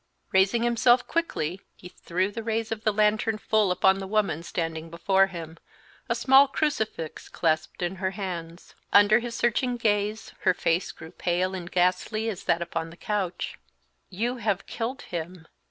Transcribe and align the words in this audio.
Raising 0.31 0.63
himself 0.63 1.05
quickly, 1.07 1.61
he 1.75 1.87
threw 1.87 2.31
the 2.31 2.41
rays 2.41 2.71
of 2.71 2.83
the 2.83 2.91
lantern 2.91 3.37
full 3.37 3.69
upon 3.71 3.99
the 3.99 4.07
woman 4.07 4.41
standing 4.41 4.89
before 4.89 5.27
him, 5.27 5.59
a 6.09 6.15
small 6.15 6.47
crucifix 6.47 7.29
clasped 7.29 7.83
in 7.83 7.97
her 7.97 8.09
hands. 8.09 8.73
Under 8.91 9.19
his 9.19 9.35
searching 9.35 9.77
gaze 9.77 10.33
her 10.39 10.55
face 10.55 10.91
grew 10.91 11.11
pale 11.11 11.53
and 11.53 11.71
ghastly 11.71 12.29
as 12.29 12.45
that 12.45 12.63
upon 12.63 12.89
the 12.89 12.97
couch. 12.97 13.59
"You 14.09 14.37
have 14.37 14.65
killed 14.65 15.03
him!" 15.03 15.47